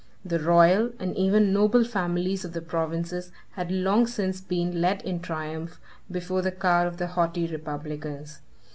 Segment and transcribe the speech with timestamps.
[0.25, 5.19] The royal, and even noble, families of the provinces had long since been led in
[5.19, 8.41] triumph before the car of the haughty republicans.